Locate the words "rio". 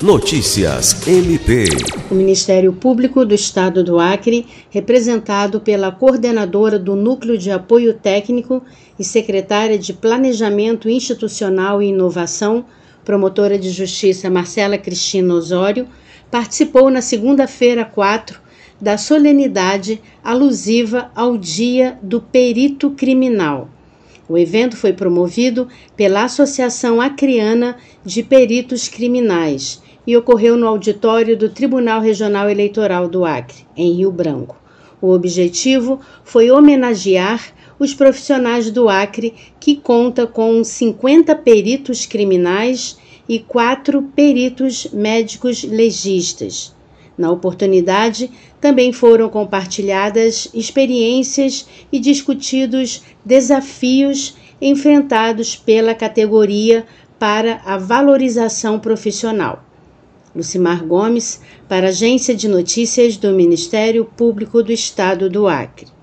33.94-34.12